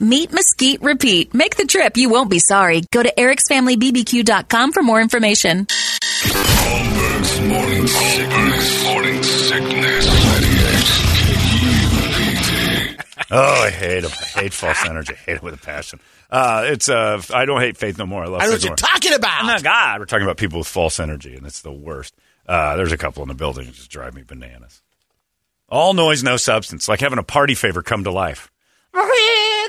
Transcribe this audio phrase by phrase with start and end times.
[0.00, 1.32] Meat, mesquite, repeat.
[1.34, 2.82] Make the trip, you won't be sorry.
[2.92, 5.66] Go to ericsfamilybbq.com for more information.
[5.68, 8.84] Holmberg's morning sickness.
[8.84, 10.08] Morning sickness.
[13.34, 14.10] Oh, I hate them.
[14.12, 15.14] I hate false energy.
[15.14, 16.00] I hate it with a passion.
[16.30, 18.24] Uh, it's uh, I don't hate faith no more.
[18.24, 18.76] I love I know faith what no you're more.
[18.76, 19.42] talking about.
[19.42, 22.14] Oh my God, we're talking about people with false energy, and it's the worst.
[22.46, 24.82] Uh, there's a couple in the building that just drive me bananas.
[25.70, 28.50] All noise, no substance, like having a party favor come to life.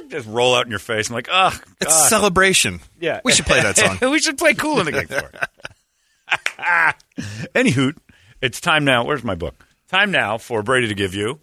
[0.10, 1.10] Just roll out in your face.
[1.10, 2.10] I'm like, oh, It's God.
[2.10, 2.80] celebration.
[3.00, 3.22] Yeah.
[3.24, 3.98] We should play that song.
[4.12, 6.96] we should play Kool in the Gang for it.
[7.56, 7.96] Anywho,
[8.42, 9.04] it's time now.
[9.06, 9.66] Where's my book?
[9.90, 11.40] Time now for Brady to give you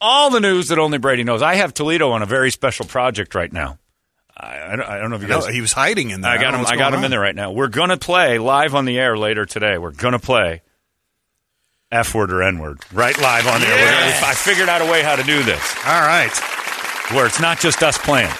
[0.00, 1.42] all the news that only Brady knows.
[1.42, 3.78] I have Toledo on a very special project right now.
[4.36, 5.52] I, I, don't, I don't know if you No, guys.
[5.54, 6.30] he was hiding in there.
[6.30, 6.60] I got don't him.
[6.60, 7.52] what's I got going him in there right now.
[7.52, 9.78] We're gonna play live on the air later today.
[9.78, 10.60] We're gonna play
[11.90, 14.20] F word or N word right live on the air.
[14.24, 16.30] I figured out a way how to do this All right.
[17.12, 18.32] Where it's not just us playing.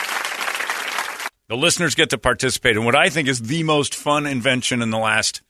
[1.49, 4.91] The listeners get to participate in what I think is the most fun invention in
[4.91, 5.43] the last,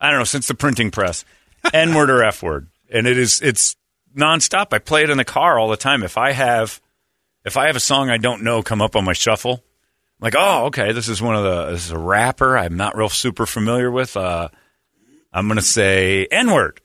[0.00, 1.24] I don't know, since the printing press.
[1.72, 2.68] N word or F word.
[2.90, 3.76] And it is it's
[4.16, 4.72] nonstop.
[4.72, 6.02] I play it in the car all the time.
[6.02, 6.80] If I have
[7.44, 10.34] if I have a song I don't know come up on my shuffle, I'm like,
[10.36, 13.46] oh, okay, this is one of the this is a rapper I'm not real super
[13.46, 14.16] familiar with.
[14.16, 14.48] Uh,
[15.32, 16.80] I'm gonna say N word.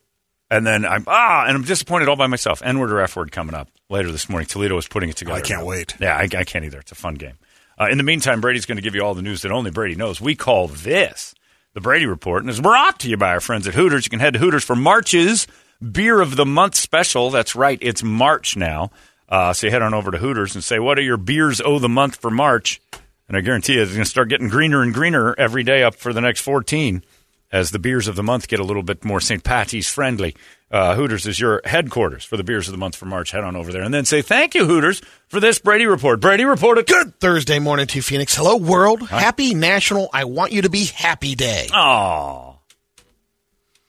[0.51, 2.61] And then I'm ah, and I'm disappointed all by myself.
[2.63, 4.47] N word or F word coming up later this morning.
[4.47, 5.37] Toledo is putting it together.
[5.37, 5.95] I can't wait.
[5.99, 6.79] Yeah, I, I can't either.
[6.79, 7.37] It's a fun game.
[7.79, 9.95] Uh, in the meantime, Brady's going to give you all the news that only Brady
[9.95, 10.19] knows.
[10.19, 11.35] We call this
[11.73, 14.05] the Brady Report, and is brought to you by our friends at Hooters.
[14.05, 15.45] You can head to Hooters for March's
[15.91, 17.29] Beer of the Month special.
[17.29, 18.91] That's right, it's March now.
[19.29, 21.77] Uh, so you head on over to Hooters and say, "What are your beers o'
[21.77, 22.81] the month for March?"
[23.27, 25.93] And I guarantee you, it's going to start getting greener and greener every day up
[25.93, 27.03] for the next 14
[27.51, 29.43] as the beers of the month get a little bit more St.
[29.43, 30.35] Patty's friendly.
[30.71, 33.31] Uh, Hooters is your headquarters for the beers of the month for March.
[33.31, 36.19] Head on over there and then say thank you, Hooters, for this Brady report.
[36.21, 36.85] Brady reported.
[36.85, 38.35] Good Thursday morning to Phoenix.
[38.35, 39.07] Hello, world.
[39.09, 41.67] Happy National I Want You to Be Happy Day.
[41.73, 42.57] Oh.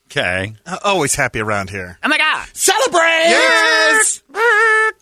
[0.07, 0.55] Okay.
[0.67, 1.99] Uh, always happy around here.
[2.03, 2.49] Oh my God.
[2.53, 3.27] Celebrate!
[3.29, 4.23] Yes!
[4.35, 4.93] A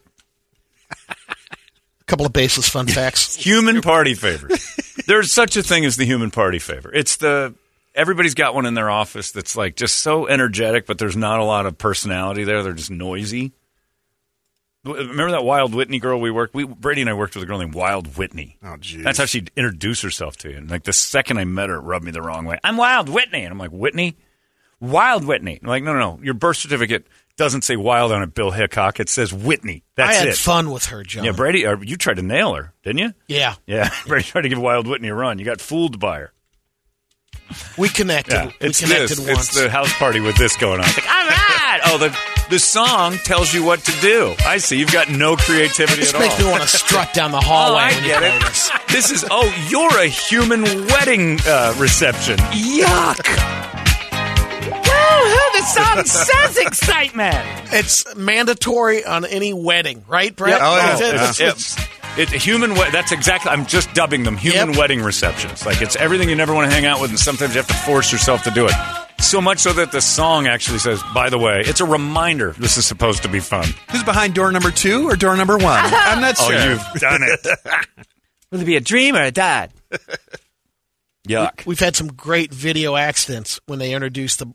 [2.07, 3.37] couple of baseless fun facts.
[3.37, 4.49] Human party favor.
[5.07, 6.93] There's such a thing as the human party favor.
[6.93, 7.55] It's the
[7.99, 11.45] everybody's got one in their office that's like just so energetic, but there's not a
[11.45, 12.63] lot of personality there.
[12.63, 13.53] They're just noisy.
[14.85, 16.55] Remember that Wild Whitney girl we worked?
[16.55, 18.57] We Brady and I worked with a girl named Wild Whitney.
[18.63, 19.03] Oh, geez.
[19.03, 20.57] That's how she'd introduce herself to you.
[20.57, 22.59] And like the second I met her, it rubbed me the wrong way.
[22.65, 24.17] I'm Wild Whitney, and I'm like Whitney,
[24.81, 25.59] Wild Whitney.
[25.61, 26.21] I'm like no, no, no.
[26.23, 27.07] Your birth certificate
[27.37, 29.01] doesn't say Wild on it, Bill Hickok.
[29.01, 29.83] It says Whitney.
[29.97, 30.17] That's it.
[30.17, 30.37] I had it.
[30.37, 31.25] fun with her, John.
[31.25, 33.13] Yeah, Brady, uh, you tried to nail her, didn't you?
[33.27, 33.57] Yeah.
[33.67, 35.39] Yeah, Brady tried to give Wild Whitney a run.
[35.39, 36.33] You got fooled by her.
[37.77, 38.33] We connected.
[38.35, 39.27] Yeah, we it's connected this.
[39.27, 39.49] once.
[39.49, 40.87] It's the house party with this going on.
[40.87, 41.81] It's like, all right.
[41.87, 42.17] Oh, the
[42.51, 44.35] the song tells you what to do.
[44.47, 44.79] I see.
[44.79, 46.47] You've got no creativity this at makes all.
[46.47, 48.41] me want to strut down the Oh, hallway I when get play it.
[48.43, 48.71] this.
[48.89, 52.37] This is oh, you're a human wedding uh, reception.
[52.39, 53.17] Yuck.
[54.69, 57.37] Woohoo, the song says excitement.
[57.73, 60.59] It's mandatory on any wedding, right, Brett?
[60.61, 60.69] Yeah.
[60.69, 60.95] Oh, yeah.
[60.95, 61.01] It's-
[61.41, 61.47] Yeah.
[61.49, 62.73] it's- it's- It, human.
[62.75, 63.51] We- that's exactly.
[63.51, 64.79] I'm just dubbing them human Yep.
[64.79, 65.65] wedding receptions.
[65.65, 67.75] Like it's everything you never want to hang out with, and sometimes you have to
[67.75, 68.73] force yourself to do it.
[69.21, 72.55] So much so that the song actually says, "By the way, it's a reminder.
[72.59, 75.81] This is supposed to be fun." Who's behind door number two or door number one?
[75.85, 76.47] I'm not sure.
[76.47, 76.71] Oh, sure.
[76.71, 77.47] you've done it.
[78.51, 79.73] Will it be a dream or a dad?
[81.29, 81.67] Yuck.
[81.67, 84.47] We've had some great video accidents when they introduced the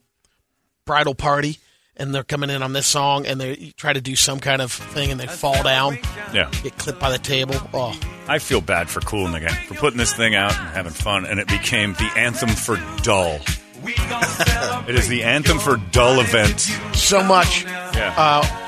[0.86, 1.60] bridal party
[1.98, 4.72] and they're coming in on this song and they try to do some kind of
[4.72, 5.98] thing and they fall down,
[6.34, 6.50] Yeah.
[6.64, 7.56] get clipped by the table.
[7.74, 7.98] Oh,
[8.28, 10.94] I feel bad for Kool and the Gang for putting this thing out and having
[10.94, 13.40] fun, and it became the anthem for dull.
[13.88, 16.72] it is the anthem for dull events.
[16.98, 17.64] so much.
[17.66, 18.14] Yeah.
[18.18, 18.60] Uh,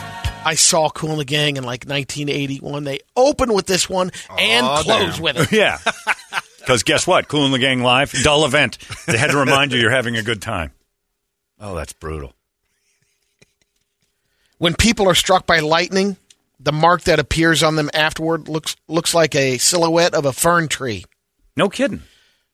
[0.45, 2.83] I saw Kool and the Gang in like 1981.
[2.83, 5.24] They open with this one and Aw, close damn.
[5.24, 5.51] with it.
[5.57, 5.80] yeah.
[6.60, 7.27] Because guess what?
[7.27, 8.77] Kool and the Gang live, dull event.
[9.07, 10.72] They had to remind you you're having a good time.
[11.60, 12.33] Oh, that's brutal.
[14.57, 16.17] When people are struck by lightning,
[16.59, 20.67] the mark that appears on them afterward looks looks like a silhouette of a fern
[20.67, 21.05] tree.
[21.57, 22.01] No kidding.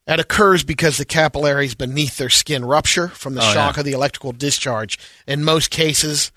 [0.07, 3.81] That occurs because the capillaries beneath their skin rupture from the Oh, shock yeah.
[3.81, 4.97] of the electrical discharge.
[5.27, 6.31] In most cases,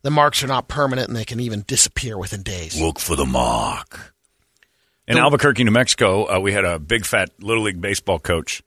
[0.00, 2.80] the marks are not permanent and they can even disappear within days.
[2.80, 4.14] Look for the mark.
[5.06, 8.62] In Albuquerque, New Mexico, uh, we had a big fat Little League baseball coach.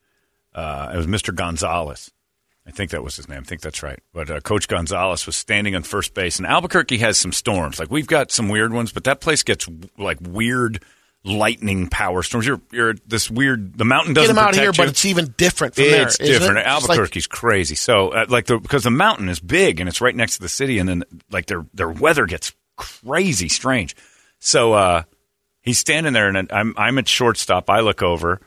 [0.54, 1.34] Uh, it was Mr.
[1.34, 2.10] Gonzalez.
[2.66, 3.40] I think that was his name.
[3.40, 4.00] I think that's right.
[4.12, 7.78] But uh, Coach Gonzalez was standing on first base, and Albuquerque has some storms.
[7.78, 10.82] Like we've got some weird ones, but that place gets like weird
[11.24, 12.46] lightning power storms.
[12.46, 13.78] You're you're this weird.
[13.78, 14.84] The mountain doesn't them out here, protect you.
[14.84, 16.02] but it's even different from there.
[16.06, 16.26] It's it?
[16.26, 16.56] different.
[16.56, 17.74] Like- Albuquerque's crazy.
[17.74, 20.48] So, uh, like, the, because the mountain is big and it's right next to the
[20.48, 23.94] city, and then like their their weather gets crazy strange.
[24.38, 25.02] So uh,
[25.62, 27.70] he's standing there, and I'm I'm at shortstop.
[27.70, 28.40] I look over.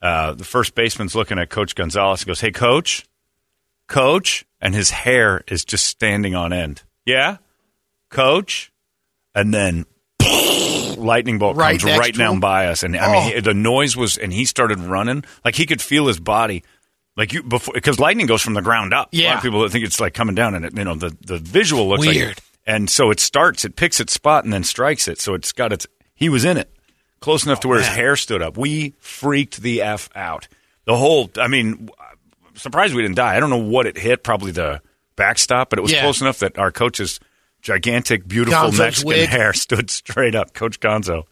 [0.00, 2.20] Uh, the first baseman's looking at Coach Gonzalez.
[2.20, 3.06] He goes, "Hey, Coach,
[3.92, 6.82] Coach," and his hair is just standing on end.
[7.06, 7.36] Yeah,
[8.10, 8.72] Coach,
[9.34, 9.86] and then
[10.96, 13.34] lightning bolt Right comes right down by us, and I mean Oh.
[13.34, 16.62] he- the noise was, and he started running like he could feel his body,
[17.16, 19.12] like you before because lightning goes from the ground up.
[19.12, 19.36] a lot Yeah.
[19.36, 22.06] of people think it's like coming down, and it, you know the the visual looks
[22.06, 22.28] Weird.
[22.28, 25.20] like, and so it starts, it picks its spot, and then strikes it.
[25.20, 25.86] So it's got its.
[26.14, 26.72] He was in it,
[27.20, 28.56] close enough to where his hair stood up.
[28.56, 30.46] We freaked the f out.
[30.84, 31.88] The whole, I mean,
[32.54, 33.36] surprised we didn't die.
[33.36, 34.80] I don't know what it hit, probably the
[35.16, 36.00] backstop, but it was Yeah.
[36.02, 37.20] close enough that our coach's
[37.60, 39.28] gigantic, beautiful Gonzo's Mexican wig.
[39.28, 41.24] hair stood straight up, Coach Gonzo.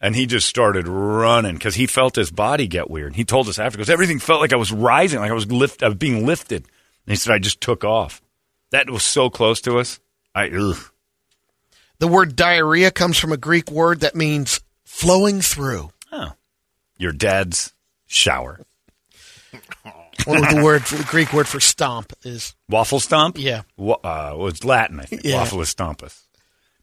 [0.00, 3.14] And he just started running because he felt his body get weird.
[3.14, 5.82] He told us after, because everything felt like I was rising, like I was lift,
[5.82, 6.64] I was being lifted.
[7.06, 8.20] And he said I just took off.
[8.70, 10.00] That was so close to us.
[10.34, 10.76] I ugh.
[11.98, 15.90] The word diarrhea comes from a Greek word that means flowing through.
[16.10, 16.32] Oh,
[16.98, 17.72] your dad's
[18.08, 18.60] shower.
[20.24, 23.38] Of the word, the Greek word for stomp is Waffle stomp?
[23.38, 23.62] Yeah.
[23.76, 25.22] Wa- uh, was Latin, I think.
[25.24, 25.44] Yeah.
[25.44, 26.26] Waffleus stompus.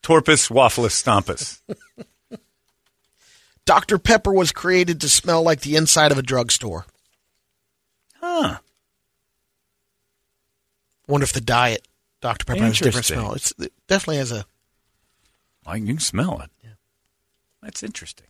[0.04, 1.62] Torpus waffleus stompus.
[3.66, 3.98] Dr.
[3.98, 6.86] Pepper was created to smell like the inside of a drugstore.
[8.19, 8.57] huh.
[11.07, 11.88] Wonder if the diet
[12.21, 12.45] Dr.
[12.45, 13.33] Pepper has a different smell.
[13.33, 14.45] It's, it definitely has a.
[15.66, 16.50] I can smell it.
[16.63, 16.71] Yeah.
[17.62, 18.27] That's interesting.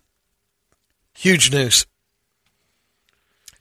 [1.15, 1.85] huge news.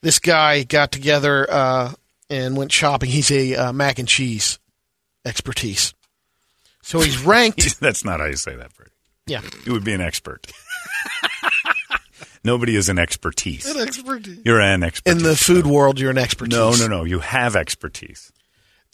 [0.00, 1.92] This guy got together uh,
[2.30, 3.10] and went shopping.
[3.10, 4.58] He's a uh, mac and cheese
[5.24, 5.94] expertise.
[6.82, 7.80] So he's ranked.
[7.80, 8.92] That's not how you say that, Brady.
[9.26, 9.40] yeah.
[9.66, 10.46] You would be an expert.
[12.44, 13.66] Nobody is an expertise.
[13.68, 14.38] An expertise.
[14.44, 15.11] You're an expert.
[15.11, 16.56] In the food world, you're an expertise.
[16.56, 17.04] No, no, no.
[17.04, 18.32] You have expertise.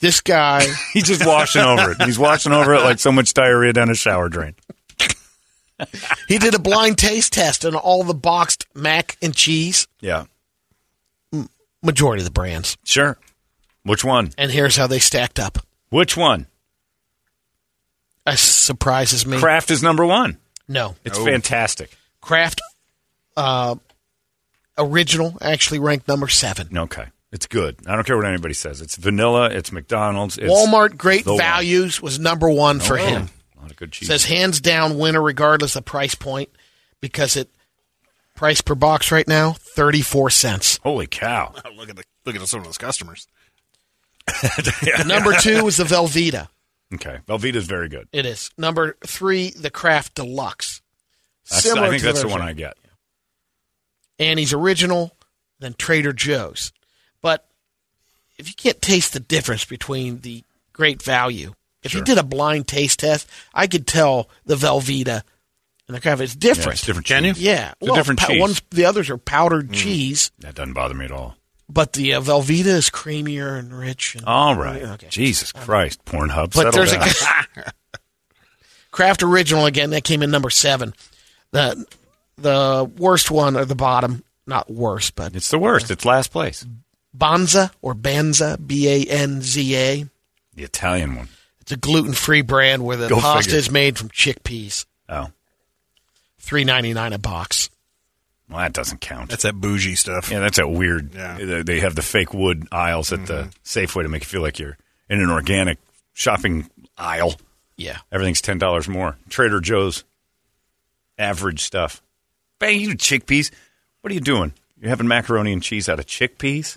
[0.01, 2.03] This guy, He's just washing over it.
[2.03, 4.55] He's washing over it like so much diarrhea down a shower drain.
[6.29, 10.25] he did a blind taste test on all the boxed mac and cheese, Yeah.
[11.85, 12.77] Majority of the brands.
[12.85, 13.19] Sure.
[13.85, 14.31] Which one?
[14.39, 15.59] And here's how they stacked up.
[15.91, 16.47] Which one?
[18.25, 19.39] That surprises me.
[19.39, 20.39] Kraft is number one.
[20.67, 20.97] No.
[21.05, 21.97] It's fantastic.
[22.21, 22.63] Kraft
[23.37, 23.77] uh,
[24.79, 26.77] Original actually ranked number seven.
[26.77, 27.07] Okay.
[27.31, 27.77] It's good.
[27.87, 28.81] I don't care what anybody says.
[28.81, 29.51] It's vanilla.
[29.51, 30.39] It's McDonald's.
[30.39, 31.39] It's Walmart Great the one.
[31.41, 33.29] Values was number one for Oh, him.
[33.59, 34.09] A lot of good cheese.
[34.09, 36.49] Says hands down winner regardless of price point
[37.01, 37.49] because it
[38.35, 40.79] price per box right now 34 cents.
[40.83, 41.53] Holy cow.
[41.77, 43.29] look at the look at some of those customers.
[45.07, 46.49] Number 2 is the Velveeta.
[46.95, 47.19] Okay.
[47.27, 48.09] Velveeta's very good.
[48.13, 48.51] It is.
[48.57, 50.81] Number 3 the Kraft Deluxe.
[51.45, 52.41] Similar I think to that's the version.
[52.41, 52.77] one I get.
[54.19, 55.17] Annie's Original,
[55.59, 56.73] then Trader Joe's.
[57.21, 57.47] But
[58.39, 62.67] if you can't taste the difference between the great value, if you did a blind
[62.67, 65.23] taste test, I could tell the Velveeta
[65.89, 66.73] and the Kraft is Yeah, different.
[66.79, 67.41] it's different Can cheese.
[67.43, 67.51] you?
[67.51, 68.37] Yeah, It's a different cheese.
[68.37, 68.41] Mm.
[68.41, 71.37] One's, the others are powdered cheese, That doesn't bother me at all.
[71.69, 74.15] but the uh, Velveeta is creamier and rich.
[74.15, 74.83] And, All right.
[74.83, 75.09] Okay.
[75.11, 76.05] Jesus Christ.
[76.05, 76.55] Pornhub.
[76.55, 77.03] But settle there's down.
[77.67, 77.73] a
[78.91, 80.95] Kraft Original again that came in number seven.
[81.51, 81.85] The
[82.37, 85.91] the worst one or the bottom, not worst, but It's the worst.
[85.91, 86.67] It's last place.
[87.17, 90.07] Banza or Banza, B A N Z A.
[90.55, 91.29] The Italian one.
[91.61, 93.59] It's a gluten free brand where the Go pasta figure.
[93.59, 94.85] is made from chickpeas.
[95.09, 95.29] Oh,
[96.45, 97.71] Three ninety nine a box.
[98.51, 99.31] well, that doesn't count.
[99.31, 100.31] That's that bougie stuff.
[100.31, 101.15] yeah, that's that weird.
[101.15, 101.39] Yeah.
[101.39, 103.49] They- They have the fake wood aisles at the mm-hmm.
[103.65, 104.77] Safeway to make you feel like you're
[105.09, 105.79] in an organic
[106.13, 107.35] shopping aisle.
[107.77, 107.99] Yeah.
[108.13, 109.17] Everything's ten dollars more.
[109.31, 110.05] Trader Joe's,
[111.19, 112.03] average stuff.
[112.59, 113.51] Bang, you chickpeas.
[114.03, 114.53] What are you doing?
[114.79, 116.77] You're having macaroni and cheese out of chickpeas?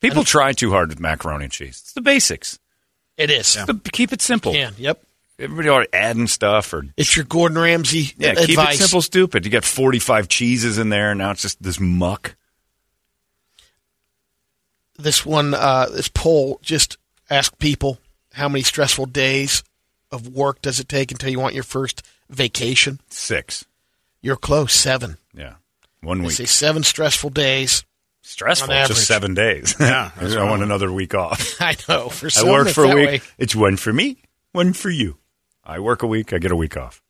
[0.00, 1.80] People try too hard with macaroni and cheese.
[1.82, 2.58] It's the basics.
[3.16, 3.54] It is.
[3.66, 4.52] The- keep it simple.
[4.52, 4.74] Can.
[4.78, 5.02] Yep.
[5.40, 8.46] Everybody to adding stuff or It's your Gordon Ramsay yeah, advice.
[8.46, 9.44] keep it simple, stupid.
[9.46, 12.34] You got forty five cheeses in there, and now it's just this muck.
[14.98, 16.98] This one, uh, this poll just
[17.30, 17.98] asked people
[18.34, 19.62] how many stressful days
[20.12, 23.00] of work does it take until you want your first vacation?
[23.08, 23.64] Six.
[24.20, 25.16] You're close, seven.
[25.32, 25.54] Yeah,
[26.02, 26.36] one They week.
[26.36, 27.84] say seven stressful days.
[28.22, 28.68] Stressful.
[28.68, 29.74] Just seven days.
[29.80, 31.56] Yeah, I want another week off.
[31.60, 32.10] I know.
[32.10, 33.06] For I work for a week.
[33.08, 33.20] way.
[33.38, 34.18] It's one for me,
[34.52, 35.16] one for you.
[35.70, 36.32] I work a week.
[36.32, 37.00] I get a week off.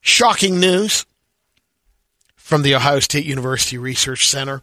[0.00, 1.06] Shocking news
[2.34, 4.62] from the Ohio State University Research Center.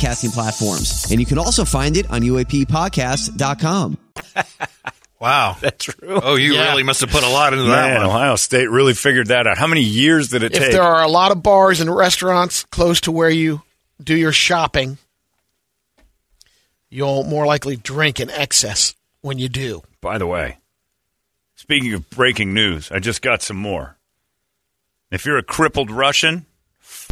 [0.00, 1.10] podcasting platforms.
[1.10, 3.98] And you can also find it on UAPpodcast.com.
[5.20, 5.58] Wow.
[5.60, 6.18] That's true.
[6.22, 6.70] Oh, you Yeah.
[6.70, 8.06] really must have put a lot into that Man, one.
[8.06, 9.58] Ohio State really figured that out.
[9.58, 10.68] How many years did it If take?
[10.68, 13.60] If there are a lot of bars and restaurants close to where you
[14.02, 14.96] do your shopping,
[16.88, 19.82] you'll more likely drink in excess when you do.
[20.00, 20.56] By the way,
[21.54, 23.98] speaking of breaking news, I just got some more.
[25.10, 26.46] If you're a crippled Russian,
[26.80, 27.10] f-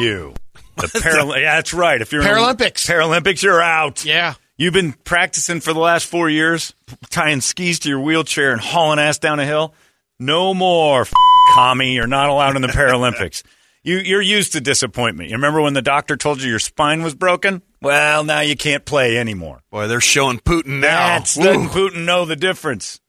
[0.00, 0.34] you.
[0.92, 2.00] The yeah, that's right.
[2.00, 2.86] If you're in Paralympics.
[2.86, 4.04] Paralympics, you're out.
[4.04, 4.34] Yeah.
[4.58, 6.74] You've been practicing for the last four years,
[7.10, 9.74] tying skis to your wheelchair and hauling ass down a hill.
[10.18, 11.12] No more, f-
[11.52, 11.94] commie.
[11.94, 13.42] You're not allowed in the Paralympics.
[13.86, 15.30] You, you're used to disappointment.
[15.30, 17.62] You remember when the doctor told you your spine was broken?
[17.80, 19.62] Well, now you can't play anymore.
[19.70, 21.06] Boy, they're showing Putin now.
[21.06, 23.00] That's Putin know the difference?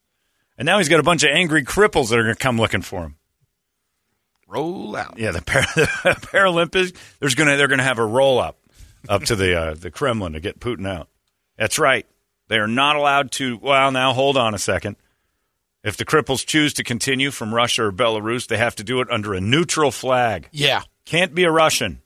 [0.55, 2.83] And now he's got a bunch of angry cripples that are going to come looking
[2.83, 3.16] for him.
[4.47, 5.17] Roll out.
[5.17, 6.95] Yeah, the, Par- the Paralympics.
[7.19, 8.57] There's gonna they're gonna have a roll up
[9.09, 11.09] up to the uh, the Kremlin to get Putin out.
[11.57, 12.05] That's right.
[12.47, 13.57] They are not allowed to.
[13.57, 14.95] Well, now hold on a second.
[15.83, 19.09] If the cripples choose to continue from Russia or Belarus, they have to do it
[19.11, 20.49] under a neutral flag.
[20.51, 20.81] Yeah.
[21.05, 22.01] Can't be a Russian.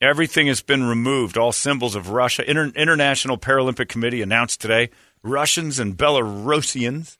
[0.00, 1.38] Everything has been removed.
[1.38, 2.48] All symbols of Russia.
[2.48, 4.90] Inter- International Paralympic Committee announced today
[5.22, 7.16] Russians and Belarusians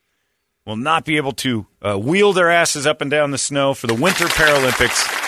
[0.67, 3.87] will not be able to uh, wheel their asses up and down the snow for
[3.87, 5.25] the Winter Paralympics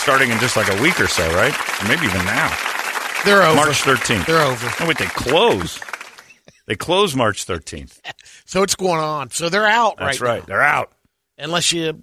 [0.00, 1.54] starting in just like a week or so, right?
[1.82, 2.56] Or maybe even now.
[3.24, 3.56] They're over.
[3.56, 4.26] March 13th.
[4.26, 4.70] They're over.
[4.80, 5.80] Oh, wait, they close.
[6.66, 8.00] they close March 13th.
[8.46, 9.30] So it's going on.
[9.30, 10.46] So they're out That's right, right.
[10.46, 10.92] They're out.
[11.38, 12.00] Unless you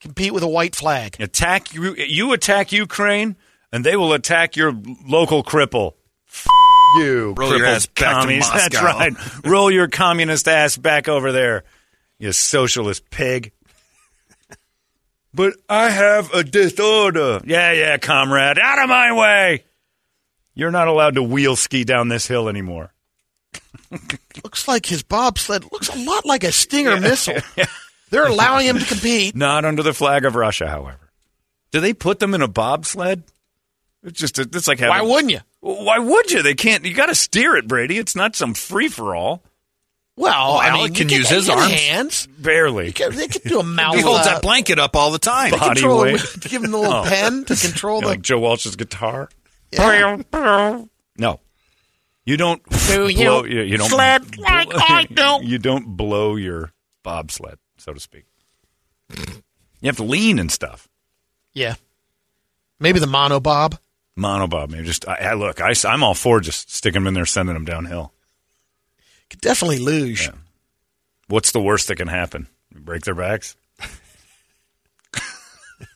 [0.00, 1.16] compete with a white flag.
[1.20, 1.94] Attack you.
[1.94, 3.36] You attack Ukraine,
[3.72, 4.72] and they will attack your
[5.06, 5.94] local cripple.
[6.96, 8.50] F- you, Roll your crippled ass back to commies.
[8.52, 8.98] That's Moscow.
[8.98, 9.44] right.
[9.46, 11.64] Roll your communist ass back over there,
[12.18, 13.52] you socialist pig.
[15.34, 17.40] but I have a disorder.
[17.44, 18.58] Yeah, yeah, comrade.
[18.58, 19.64] Out of my way.
[20.54, 22.92] You're not allowed to wheel ski down this hill anymore.
[24.44, 27.36] Looks like his bobsled looks a lot like a Stinger missile.
[28.10, 29.34] They're allowing him to compete.
[29.34, 31.10] Not under the flag of Russia, however.
[31.70, 33.22] Do they put them in a bobsled?
[34.04, 35.40] It's just a, it's like having, Why wouldn't you?
[35.60, 36.42] Why would you?
[36.42, 36.84] They can't.
[36.84, 37.98] You got to steer it, Brady.
[37.98, 39.42] It's not some free for all.
[40.16, 41.70] Well, I Alec can use his arms.
[41.72, 42.26] hands.
[42.26, 42.88] Barely.
[42.88, 43.94] You can- They could do a mouth.
[43.94, 45.52] He holds uh, that blanket up all the time.
[45.52, 46.12] Body control weight.
[46.14, 47.04] with- give him the little Oh.
[47.04, 48.08] pen to control the.
[48.08, 49.28] like Joe Walsh's guitar.
[49.70, 50.20] Yeah.
[51.16, 51.40] No,
[52.26, 52.62] you don't.
[52.88, 55.46] Do you blow, you, you don't sled like I do?
[55.46, 58.24] You don't blow your bobsled, so to speak.
[59.16, 60.88] You have to lean and stuff.
[61.54, 61.74] Yeah.
[62.78, 63.78] Maybe the monobob.
[64.16, 65.08] Monobob, maybe just.
[65.08, 68.12] I, I look, I, am all for just sticking them in there, sending them downhill.
[69.30, 70.26] Could definitely luge.
[70.26, 70.34] Yeah.
[71.28, 72.48] What's the worst that can happen?
[72.74, 73.56] Break their backs.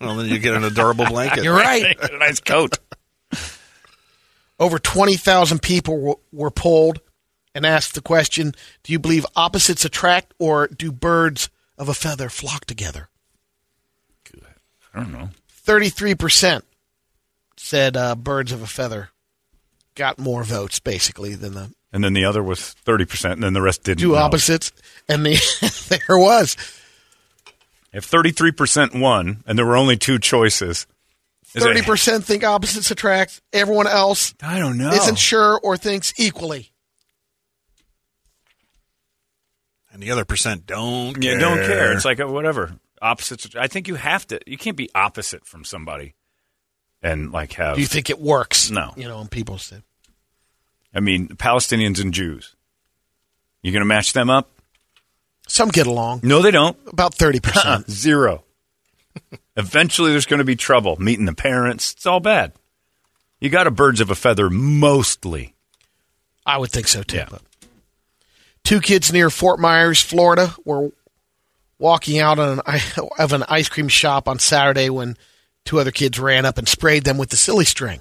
[0.00, 1.44] well, then you get an adorable blanket.
[1.44, 1.96] You're right.
[2.11, 2.78] a nice coat.
[4.58, 7.00] Over 20,000 people w- were polled
[7.54, 12.30] and asked the question Do you believe opposites attract or do birds of a feather
[12.30, 13.11] flock together?
[14.25, 14.46] Good.
[14.94, 15.28] I don't know.
[15.66, 16.62] 33%
[17.66, 19.11] said uh, birds of a feather
[19.94, 23.62] got more votes, basically, than the And then the other was 30%, and then the
[23.62, 24.00] rest didn't.
[24.00, 24.16] two know.
[24.16, 24.73] opposites.
[25.08, 25.32] And the,
[26.08, 26.56] there was
[27.92, 30.87] If 33% won, and there were only two choices,
[31.54, 33.40] 30% think opposites attract.
[33.52, 34.90] Everyone else I don't know.
[34.90, 36.70] isn't sure or thinks equally.
[39.92, 41.40] And the other percent don't Yeah, care.
[41.40, 41.92] don't care.
[41.92, 42.75] It's like whatever.
[43.00, 43.49] Opposites.
[43.56, 44.40] I think you have to.
[44.46, 46.14] You can't be opposite from somebody,
[47.02, 47.76] and like have.
[47.76, 48.70] Do you think it works?
[48.70, 48.92] No.
[48.96, 49.82] You know, and people said.
[50.94, 52.54] I mean, Palestinians and Jews.
[53.62, 54.50] You going to match them up?
[55.48, 56.20] some get along.
[56.22, 56.76] No, they don't.
[56.88, 57.56] About 30%.
[57.56, 57.82] Uh-uh.
[57.88, 58.44] Zero.
[59.56, 61.92] Eventually, there's going to be trouble meeting the parents.
[61.92, 62.52] It's all bad.
[63.40, 65.54] You got a birds of a feather mostly.
[66.44, 67.18] I would think so too.
[67.18, 67.28] Yeah.
[68.64, 70.90] Two kids near Fort Myers, Florida, were
[71.78, 72.80] walking out on an,
[73.18, 75.16] of an ice cream shop on Saturday when
[75.66, 78.00] two other kids ran up and sprayed them with the silly string.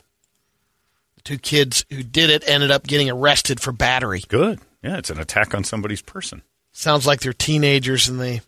[1.17, 4.23] The two kids who did it ended up getting arrested for battery.
[4.27, 4.59] Good.
[4.81, 6.43] Yeah, it's an attack on somebody's person.
[6.71, 8.41] Sounds like they're teenagers and they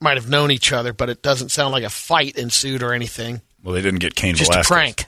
[0.00, 3.42] might have known each other, but it doesn't sound like a fight ensued or anything.
[3.62, 5.06] Well, they didn't get Cain Just a prank.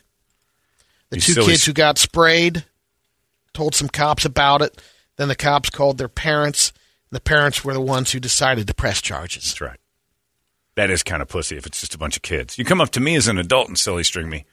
[1.08, 2.64] The These two silly kids who got sprayed
[3.54, 4.80] told some cops about it.
[5.16, 6.72] Then the cops called their parents.
[7.10, 9.44] The parents were the ones who decided to press charges.
[9.44, 9.78] That's right.
[10.74, 12.58] That is kind of pussy if it's just a bunch of kids.
[12.58, 14.46] You come up to me as an adult and silly string me.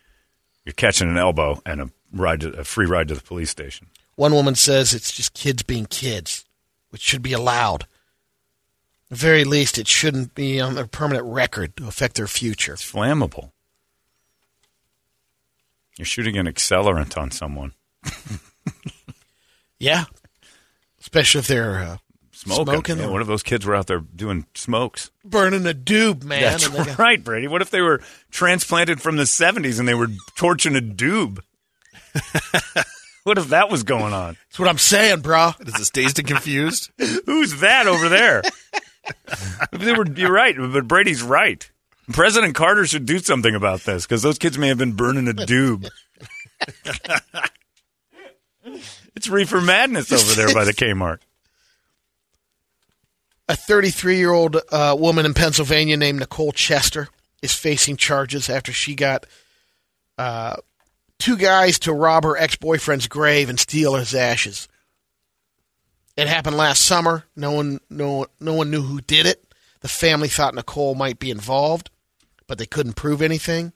[0.66, 3.88] You're catching an elbow and a ride, to, a free ride to the police station.
[4.16, 6.46] One woman says it's just kids being kids,
[6.90, 7.84] which should be allowed.
[7.84, 12.74] At the very least, it shouldn't be on their permanent record to affect their future.
[12.74, 13.52] It's flammable.
[15.98, 17.74] You're shooting an accelerant on someone.
[19.80, 20.06] Yeah,
[21.00, 21.98] especially if they're uh,
[22.40, 22.66] Smoking.
[22.74, 25.12] Smoking Yeah, or- what if those kids were out there doing smokes?
[25.26, 26.42] burning a doob, man.
[26.42, 27.48] That's and they got- right, Brady.
[27.50, 31.40] What if they were transplanted from the 70s and they were torching a doob?
[33.26, 34.38] what if that was going on?
[34.48, 35.52] That's what I'm saying, bro.
[35.60, 36.92] Is this dazed and confused?
[37.26, 38.42] Who's that over there?
[39.74, 41.70] they were, you're right, but Brady's right.
[42.14, 45.34] President Carter should do something about this because those kids may have been burning a
[45.34, 45.90] doob.
[49.16, 51.20] it's reefer madness over there by the Kmart.
[53.50, 57.10] A 33 year old uh, woman in Pennsylvania named Nicole Chester
[57.42, 59.26] is facing charges after she got
[60.20, 60.58] uh,
[61.18, 64.68] two guys to rob her ex boyfriend's grave and steal his ashes.
[66.16, 67.26] It happened last summer.
[67.36, 69.44] No one, no, no one knew who did it.
[69.80, 71.90] The family thought Nicole might be involved,
[72.46, 73.74] but they couldn't prove anything.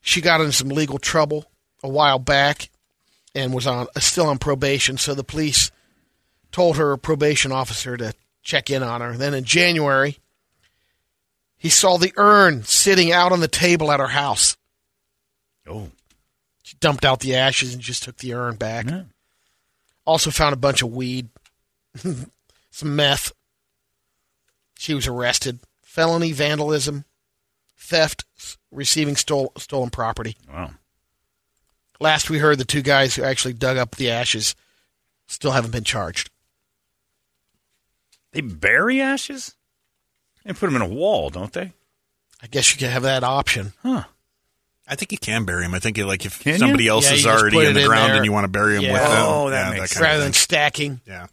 [0.00, 1.50] She got in some legal trouble
[1.82, 2.70] a while back
[3.34, 4.96] and was on still on probation.
[4.96, 5.70] So the police
[6.50, 9.14] told her probation officer to check in on her.
[9.16, 10.18] Then in January,
[11.56, 14.56] he saw the urn sitting out on the table at her house.
[15.66, 15.90] Oh,
[16.62, 18.86] She dumped out the ashes and just took the urn back.
[18.88, 19.04] Yeah.
[20.06, 21.30] Also found a bunch of weed,
[22.70, 23.32] some meth.
[24.78, 25.60] She was arrested.
[25.82, 27.04] Felony vandalism,
[27.78, 28.24] theft,
[28.70, 30.36] receiving stole, stolen property.
[30.52, 30.72] wow.
[32.00, 34.54] Last we heard, the two guys who actually dug up the ashes
[35.28, 36.28] still haven't been charged.
[38.34, 39.54] They bury ashes?
[40.44, 41.72] They put them in a wall, don't they?
[42.42, 43.72] I guess you could have that option.
[43.82, 44.04] Huh.
[44.86, 45.74] I think you can bury them.
[45.74, 46.58] I think like if Can you?
[46.58, 48.16] somebody else Yeah, you is just already put in it the in ground there.
[48.16, 48.92] and you want to bury them Yeah.
[48.92, 49.26] with them.
[49.26, 49.96] Oh, that yeah, makes kind sense.
[49.96, 50.24] of Rather thing.
[50.26, 51.26] than stacking yeah.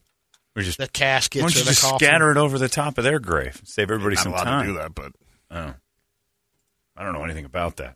[0.56, 2.00] We just the why caskets don't or you the just coffin.
[2.08, 3.60] scatter it over the top of their grave?
[3.66, 4.66] Save everybody Not some allowed time.
[4.68, 5.12] to do that, but
[5.52, 5.74] Oh.
[6.96, 7.96] I don't know anything about that.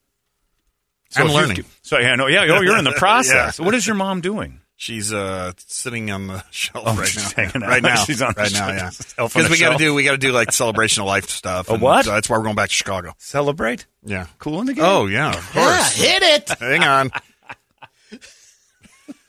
[1.12, 1.66] So I'm if you- learning.
[1.84, 3.60] So yeah, no, yeah, oh, you're in the process.
[3.60, 3.66] Yeah.
[3.66, 4.60] What is your mom doing?
[4.78, 7.44] She's uh sitting on the shelf Oh, right she's now.
[7.46, 7.70] hanging out.
[7.70, 9.16] Right now, She's on the right now, shelf.
[9.18, 9.28] yeah.
[9.28, 11.70] Because we got to do we got to do like celebration of life stuff.
[11.70, 12.06] A and what?
[12.06, 13.14] So that's why we're going back to Chicago.
[13.18, 13.86] Celebrate?
[14.04, 14.28] Yeah.
[14.40, 14.84] Cool in the game?
[14.86, 16.50] Oh yeah, of Yeah, hit it.
[16.60, 17.12] Hang on.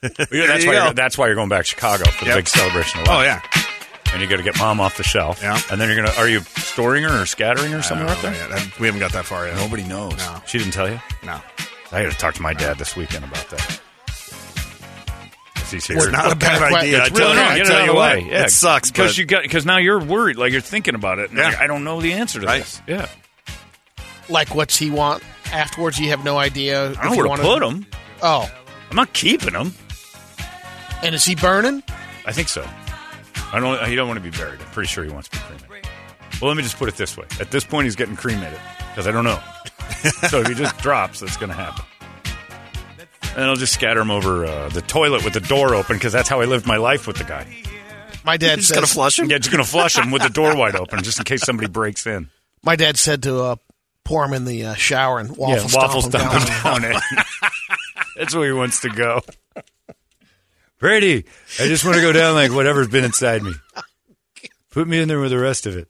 [0.02, 0.92] Yeah, that's why you you're, go.
[0.92, 2.38] that's why you're going back to Chicago for the Yep.
[2.38, 3.16] big celebration of life.
[3.18, 3.40] Oh yeah.
[4.12, 5.42] And you got to get mom off the shelf.
[5.42, 5.58] Yeah.
[5.70, 8.34] And then you're gonna are you storing her or scattering her somewhere up Oh, there?
[8.34, 9.56] yeah, that- we haven't got that far yet.
[9.56, 10.16] Nobody knows.
[10.16, 10.40] No.
[10.46, 11.00] She didn't tell you.
[11.24, 11.40] No.
[11.90, 13.80] I got to talk to my dad this weekend about that.
[15.66, 15.96] 'Cause He's here.
[15.96, 17.02] It's not a bad kind idea.
[17.02, 17.56] I it's tell really you, not.
[17.56, 18.16] Get it out of the what.
[18.16, 18.26] way.
[18.30, 21.30] Yeah, It sucks because you got because now you're worried, like you're thinking about it.
[21.30, 21.46] And Yeah.
[21.48, 22.58] like, I don't know the answer to Right.
[22.62, 22.80] this.
[22.86, 23.06] Yeah,
[24.28, 25.98] Like, what's he want afterwards?
[25.98, 26.90] You have no idea.
[26.90, 27.86] I don't know where to put him.
[28.22, 28.50] Oh,
[28.90, 29.74] I'm not keeping him.
[31.02, 31.82] and is he burning?
[32.24, 32.68] I think so.
[33.52, 33.84] I don't.
[33.88, 34.60] He don't want to be buried.
[34.60, 35.88] I'm pretty sure he wants to be cremated.
[36.40, 38.58] Well, let me just put it this way: at this point, he's getting cremated
[38.90, 39.40] because I don't know.
[40.28, 41.84] so if he just drops, that's going to happen.
[43.36, 46.28] And I'll just scatter them over uh, the toilet with the door open because that's
[46.28, 47.46] how I lived my life with the guy.
[48.24, 49.30] My dad Just says, gonna flush him.
[49.30, 52.06] Yeah, just gonna flush them with the door wide open just in case somebody breaks
[52.06, 52.30] in.
[52.64, 53.56] My dad said to uh,
[54.04, 56.82] pour him in the uh, shower and waffle yeah, stomp waffle him stomp down.
[56.82, 57.00] him down in.
[58.16, 59.20] That's where he wants to go.
[60.78, 61.24] Brady,
[61.60, 63.52] I just want to go down like whatever's been inside me.
[64.70, 65.88] Put me in there with the rest of it.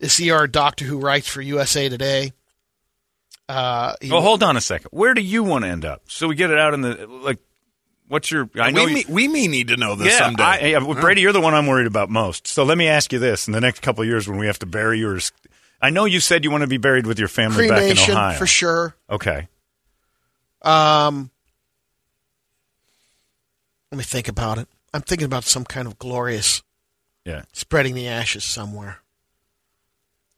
[0.00, 2.32] Is he our doctor who writes for USA Today?
[3.48, 4.88] Uh, he- Oh, hold on a second.
[4.92, 6.02] Where do you want to end up?
[6.08, 7.38] So we get it out in the like.
[8.08, 8.48] What's your?
[8.56, 10.42] I know we, you, may, we may need to know this yeah, someday.
[10.42, 12.46] I, yeah, well, Brady, you're the one I'm worried about most.
[12.46, 14.58] So let me ask you this: in the next couple of years, when we have
[14.58, 15.32] to bury yours,
[15.80, 18.38] I know you said you want to be buried with your family back in Ohio.
[18.38, 18.94] for sure.
[19.08, 19.48] Okay.
[20.62, 21.30] Um,
[23.90, 24.68] let me think about it.
[24.92, 26.62] I'm thinking about some kind of glorious
[27.24, 29.00] Yeah, spreading the ashes somewhere.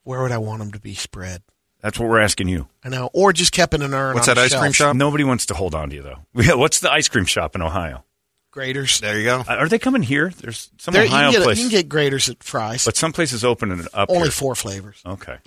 [0.05, 1.43] Where would I want them to be spread?
[1.81, 2.69] That's what we're asking you.
[2.85, 4.15] I know, or just kept in an urn.
[4.15, 4.97] What's that a ice cream shop?
[4.97, 6.19] Nobody wants to hold on to you though.
[6.43, 8.05] Yeah, what's the ice cream shop in Ohio?
[8.53, 9.01] Graeter's.
[9.01, 9.41] There you go.
[9.47, 10.31] Uh, Are they coming here?
[10.41, 12.85] There's some There, you, Ohio can get, place, you can get Graeter's at Fry's.
[12.87, 14.09] but some places open it up.
[14.09, 14.31] Only here.
[14.31, 15.01] four flavors.
[15.07, 15.37] Okay.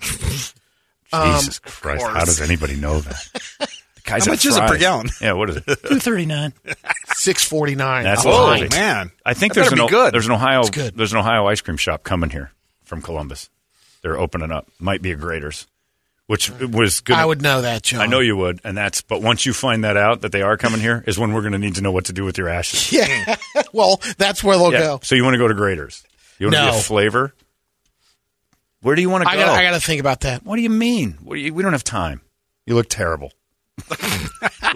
[1.12, 2.06] Um, Jesus Christ!
[2.06, 3.26] How does anybody know that?
[3.96, 5.08] The guys How at much is it per gallon?
[5.20, 5.64] Yeah, what is it?
[5.86, 6.54] Two thirty nine.
[7.14, 8.04] Six forty nine.
[8.04, 8.68] That's Oh, lovely.
[8.70, 9.10] man.
[9.26, 10.14] I think That there's better an be good.
[10.14, 10.96] there's an Ohio good.
[10.96, 12.50] there's an Ohio ice cream shop coming here
[12.84, 13.50] from Columbus.
[14.02, 14.68] They're opening up.
[14.78, 15.66] Might be a Graeter's,
[16.30, 17.16] which was good.
[17.16, 18.00] I would know that, John.
[18.00, 19.02] I know you would, and that's.
[19.02, 21.54] But once you find that out that they are coming here, is when we're going
[21.54, 22.92] to need to know what to do with your ashes.
[23.00, 23.34] Yeah.
[23.72, 24.78] well, that's where they'll Yeah.
[24.78, 25.00] go.
[25.02, 26.04] So you want to go to Graeter's?
[26.38, 26.70] You want to No.
[26.70, 27.34] be a flavor?
[28.82, 29.42] Where do you want to go?
[29.44, 30.44] I got to think about that.
[30.46, 31.18] What do you mean?
[31.20, 32.20] What do you, we don't have time.
[32.64, 33.32] You look terrible.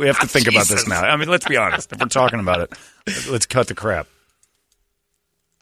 [0.00, 1.02] we have to think about this now.
[1.02, 1.92] I mean, let's be honest.
[1.92, 2.72] If we're talking about it,
[3.30, 4.08] let's cut the crap.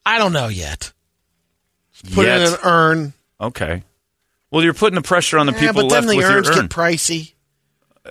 [0.07, 0.93] I don't know yet.
[2.15, 2.41] Put Yet.
[2.41, 3.13] it in an urn.
[3.39, 3.83] Okay.
[4.53, 6.37] Well, you're putting the pressure on the Yeah, people but then left the with your
[6.39, 6.55] urns urn.
[6.67, 7.33] get pricey.
[8.07, 8.11] Uh,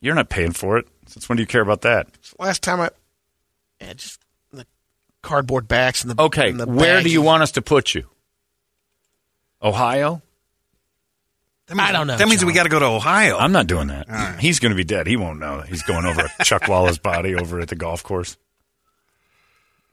[0.00, 0.88] you're not paying for it.
[1.06, 2.08] Since when do you care about that?
[2.38, 2.90] Last time I,
[3.80, 4.18] yeah, just
[4.52, 4.66] the
[5.22, 6.48] cardboard backs and the Okay.
[6.50, 8.04] and the Where do you want us to put you?
[9.62, 10.22] Ohio?
[11.78, 12.16] I don't know.
[12.16, 12.48] That means John.
[12.48, 13.36] we got to go to Ohio.
[13.38, 14.38] I'm not doing that.
[14.40, 15.06] He's going to be dead.
[15.06, 15.60] He won't know.
[15.60, 18.36] He's going over Chuck Walla's body over at the golf course.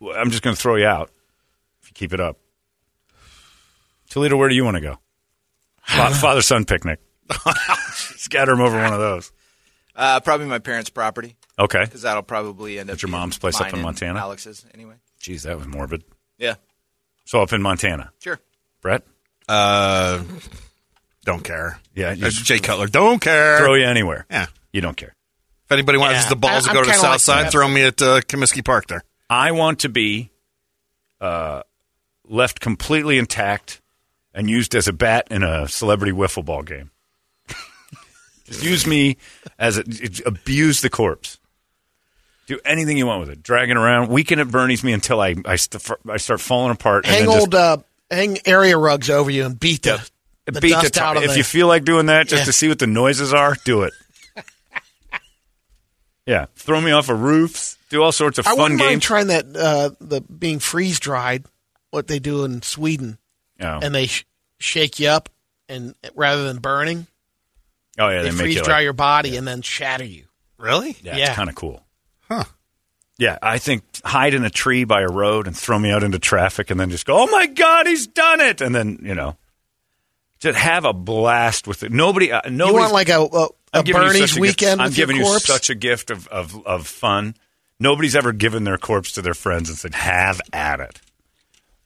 [0.01, 1.09] I'm just going to throw you out
[1.81, 2.37] if you keep it up.
[4.09, 4.97] Toledo, where do you want to go?
[5.89, 6.99] Father son picnic.
[7.93, 9.31] Scatter him over one of those.
[9.95, 11.83] Uh, probably my parents' property Okay.
[11.83, 12.95] because that'll probably end up.
[12.95, 14.19] At your being mom's place up mine in and Montana?
[14.19, 14.95] Alex's anyway.
[15.19, 16.03] Geez, that was morbid.
[16.37, 16.55] Yeah,
[17.25, 18.11] So up in Montana.
[18.19, 18.39] sure.
[18.81, 19.03] Brett?
[19.49, 20.23] Uh,
[21.25, 21.79] don't care.
[21.93, 22.11] Yeah.
[22.13, 22.87] You That's Jay Cutler.
[22.87, 23.57] Don't care.
[23.57, 24.25] throw you anywhere.
[24.31, 24.45] Yeah.
[24.71, 25.13] You don't care.
[25.65, 26.29] If anybody wants Yeah.
[26.29, 27.51] the balls I- to go I'm to the kinda south like side, that.
[27.51, 29.03] throw me at uh, Comiskey Park there.
[29.29, 30.29] I want to be
[31.19, 31.63] uh,
[32.25, 33.81] left completely intact
[34.33, 36.91] and used as a bat in a celebrity wiffle ball game.
[38.45, 39.17] Just use me
[39.59, 39.83] as a,
[40.25, 41.37] abuse the corpse.
[42.47, 43.43] Do anything you want with it.
[43.43, 44.09] Drag it around.
[44.09, 47.05] Weekend at Bernie's me until I I, st- I start falling apart.
[47.05, 47.77] hang old uh,
[48.09, 50.03] hang area rugs over you and beat the,
[50.47, 52.45] the beat the dust out of If the, you feel like doing that, just Yeah.
[52.45, 53.93] to see what the noises are, do it.
[56.25, 57.77] yeah, throw me off of roofs.
[57.89, 59.03] Do all sorts of I fun mind games.
[59.03, 61.45] trying that uh, the being freeze dried.
[61.91, 63.17] What they do in Sweden,
[63.61, 63.79] oh.
[63.81, 64.25] and they sh-
[64.59, 65.29] shake you up,
[65.67, 67.07] and rather than burning,
[67.97, 70.25] oh yeah, they, they, make freeze you dry like, your body and then shatter you.
[70.57, 70.95] Really?
[71.01, 71.27] Yeah, Yeah.
[71.27, 71.83] it's kind of cool.
[72.27, 72.43] Huh.
[73.17, 76.19] Yeah, I think hide in a tree by a road and throw me out into
[76.19, 78.61] traffic and then just go, oh my God, he's done it.
[78.61, 79.35] And then, you know,
[80.39, 81.91] just have a blast with it.
[81.91, 82.77] Nobody, uh, You nobody.
[82.79, 84.79] want like a, a, a I'm giving you Bernie's a weekend gift.
[84.79, 87.35] I'm with giving your you such a gift of, of, of fun.
[87.77, 91.01] Nobody's ever given their corpse to their friends and said, have at it.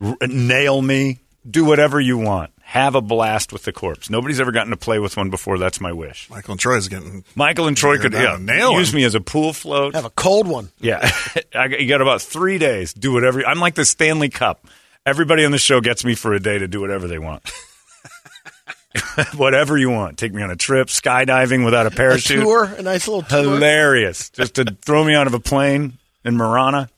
[0.01, 1.19] R- nail me.
[1.49, 2.51] Do whatever you want.
[2.61, 4.09] Have a blast with the corpse.
[4.09, 5.57] Nobody's ever gotten to play with one before.
[5.57, 6.29] That's my wish.
[6.29, 7.23] Michael and Troy's getting.
[7.35, 8.97] Michael and Troy could down yeah, nail use him.
[8.97, 9.93] me as a pool float.
[9.95, 10.69] Have a cold one.
[10.79, 11.07] Yeah,
[11.55, 12.93] I, you got about three days.
[12.93, 13.45] Do whatever.
[13.45, 14.65] I'm like the Stanley Cup.
[15.05, 17.43] Everybody on the show gets me for a day to do whatever they want.
[19.35, 20.17] whatever you want.
[20.17, 22.41] Take me on a trip, skydiving without a A parachute.
[22.41, 23.39] tour, a nice little tour.
[23.41, 24.29] Hilarious.
[24.29, 26.89] Just to throw me out of a plane in Marana.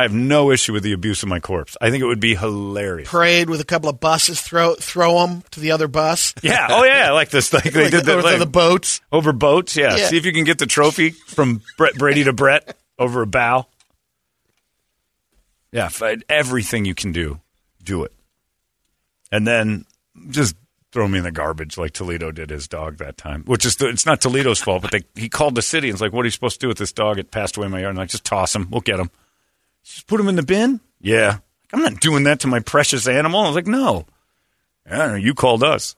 [0.00, 1.76] I have no issue with the abuse of my corpse.
[1.80, 3.08] I think it would be hilarious.
[3.08, 4.40] Parade with a couple of buses.
[4.40, 6.34] Throw throw them to the other bus.
[6.42, 6.66] Yeah.
[6.70, 7.08] Oh yeah.
[7.08, 7.52] I like this.
[7.52, 9.00] Like they Like did the, over like- the boats.
[9.12, 9.76] over boats.
[9.76, 9.96] Yeah.
[9.96, 10.06] Yeah.
[10.08, 13.66] See if you can get the trophy from Brett Brady to Brett over a bow.
[15.72, 15.86] Yeah.
[15.86, 17.40] f- uh, Everything you can do,
[17.82, 18.12] do it,
[19.30, 19.84] and then
[20.30, 20.56] just
[20.92, 23.44] throw me in the garbage like Toledo did his dog that time.
[23.44, 26.12] Which is it's not Toledo's fault, but they he called the city and was like,
[26.12, 27.18] "What are you supposed to do with this dog?
[27.18, 28.68] It passed away in my yard." And i like, just toss him.
[28.70, 29.10] We'll get him.
[29.84, 30.80] Just put him in the bin.
[31.00, 31.38] Yeah.
[31.72, 33.40] I'm not doing that to my precious animal.
[33.40, 34.06] I was like, no.
[34.90, 35.14] I don't know.
[35.16, 35.94] You called us.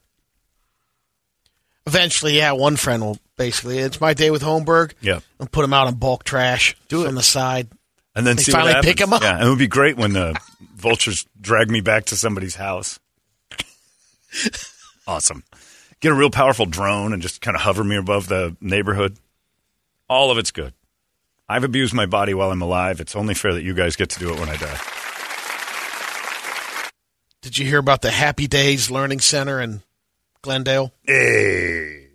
[1.86, 3.78] Eventually, yeah, one friend will basically.
[3.78, 4.92] It's my day with Holmberg.
[5.00, 5.20] Yeah.
[5.40, 6.76] And put them out in bulk trash.
[6.88, 7.68] Do it on the side.
[8.14, 9.08] And then They see finally what pick happens.
[9.08, 9.22] 'em up.
[9.22, 10.38] Yeah, and it would be great when the
[10.74, 13.00] vultures drag me back to somebody's house.
[15.06, 15.42] awesome.
[16.00, 19.16] Get a real powerful drone and just kind of hover me above the neighborhood.
[20.08, 20.74] All of it's good.
[21.52, 23.00] I've abused my body while I'm alive.
[23.00, 24.80] It's only fair that you guys get to do it when I die.
[27.42, 29.82] Did you hear about the Happy Days Learning Center in
[30.42, 30.92] Glendale?
[31.04, 32.08] Hey.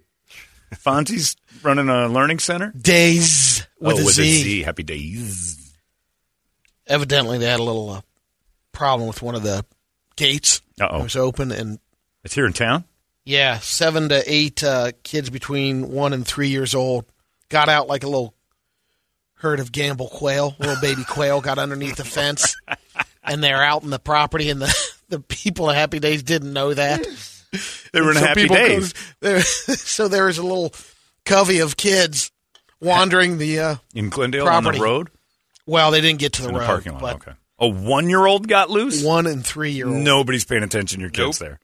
[0.73, 2.71] Fonzie's running a learning center?
[2.71, 4.23] Days with oh, a with Z.
[4.23, 4.63] a Z.
[4.63, 5.73] Happy days.
[6.87, 8.01] Evidently, they had a little uh,
[8.71, 9.65] problem with one of the
[10.15, 10.61] gates.
[10.79, 11.01] Uh-oh.
[11.01, 11.79] It was open, and
[12.23, 12.85] It's here in town?
[13.25, 17.05] yeah, seven to eight uh, kids between one and three years old
[17.49, 18.33] got out like a little
[19.37, 20.55] herd of Gambel quail.
[20.59, 22.55] Little baby quail got underneath the fence,
[23.23, 26.73] and they're out in the property, and the, the people of Happy Days didn't know
[26.73, 27.05] that.
[27.93, 28.93] They were in So Happy Days.
[29.81, 30.73] so there was a little
[31.25, 32.31] covey of kids
[32.81, 33.59] wandering the.
[33.59, 34.77] Uh, In Glendale on Property.
[34.79, 35.09] the road?
[35.65, 37.01] well, they didn't get to the In the road, parking lot.
[37.01, 37.31] but Okay.
[37.59, 39.03] A one year old got loose?
[39.03, 39.95] one and three year old.
[39.97, 41.59] Nobody's paying attention to your kids there.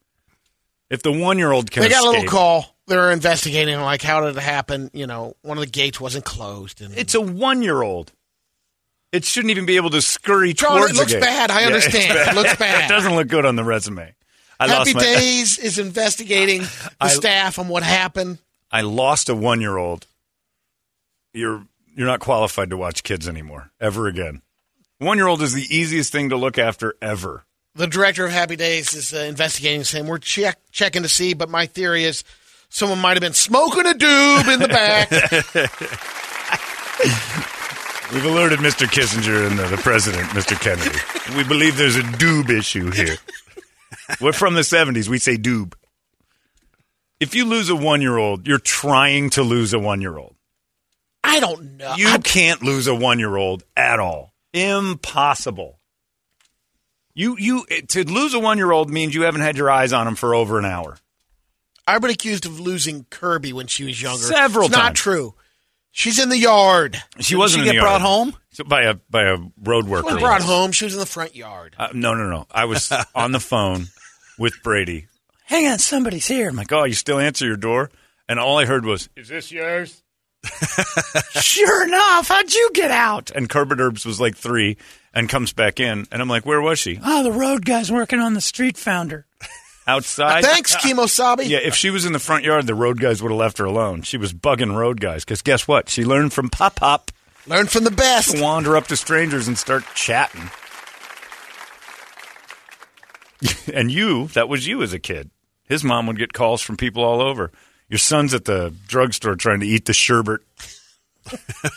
[0.90, 2.73] If the one year old can They got a little call.
[2.86, 4.90] They're investigating, like, how did it happen?
[4.92, 6.82] You know, one of the gates wasn't closed.
[6.82, 8.12] And It's a one year old.
[9.12, 11.50] It shouldn't even be able to scurry John, it looks bad.
[11.50, 12.18] I Yeah, understand.
[12.28, 12.84] It looks bad.
[12.90, 14.14] it doesn't look good on the resume.
[14.60, 18.38] I Happy my, Days is investigating the I- staff on what happened.
[18.70, 20.06] I lost a one year old.
[21.32, 24.42] You're you're not qualified to watch kids anymore ever again.
[24.98, 27.44] One year old is the easiest thing to look after ever.
[27.76, 31.48] The director of Happy Days is uh, investigating, saying we're check, checking to see, but
[31.50, 32.22] my theory is
[32.74, 35.10] someone might have been smoking a doob in the back.
[38.12, 38.86] We've alerted Mr.
[38.86, 40.60] Kissinger and the, the president, Mr.
[40.60, 40.98] Kennedy.
[41.36, 43.16] We believe there's a doob issue here.
[44.20, 45.08] We're from the 70s.
[45.08, 45.74] We say doob.
[47.20, 50.34] If you lose a one year old, you're trying to lose a one year old.
[51.22, 51.94] I don't know.
[51.96, 54.34] You can't lose a one year old at all.
[54.52, 55.78] Impossible.
[57.14, 60.06] You you to lose a one year old means you haven't had your eyes on
[60.06, 60.98] him for over an hour.
[61.86, 64.18] I've been accused of losing Kirby when she was younger.
[64.22, 65.34] Several it's Not true.
[65.92, 67.00] She's in the yard.
[67.20, 68.02] She wasn't she in get the brought yard.
[68.02, 68.36] home?
[68.50, 70.08] So by a by a road worker.
[70.08, 70.72] She was brought home.
[70.72, 71.76] She was in the front yard.
[71.78, 72.46] Uh, no, no, no.
[72.50, 73.86] I was on the phone
[74.38, 75.06] with Brady.
[75.44, 76.48] Hang on, somebody's here.
[76.48, 77.90] I'm like, oh, you still answer your door?
[78.28, 80.02] And all I heard was, "Is this yours?"
[81.40, 83.30] sure enough, how'd you get out?
[83.30, 84.76] And Corbett Herbs was like three
[85.12, 86.98] and comes back in, and I'm like, where was she?
[87.04, 89.26] Oh, the road guy's working on the street founder.
[89.86, 90.44] Outside.
[90.44, 91.48] Thanks, Kemosabe.
[91.48, 93.64] Yeah, if she was in the front yard, the road guys would have left her
[93.64, 94.02] alone.
[94.02, 95.88] She was bugging road guys because guess what?
[95.88, 97.10] She learned from Pop Pop
[97.46, 98.40] Learn from the best.
[98.40, 100.50] wander up to strangers and start chatting.
[103.74, 105.30] and you, that was you as a kid.
[105.64, 107.52] His mom would get calls from people all over.
[107.88, 110.40] Your son's at the drugstore trying to eat the sherbet.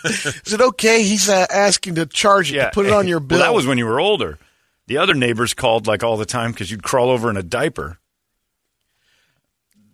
[0.06, 1.04] Is it okay?
[1.04, 3.39] He's uh, asking to charge it to put it on your bill.
[3.39, 4.39] Well, that was when you were older.
[4.88, 8.00] The other neighbors called like all the time because you'd crawl over in a diaper.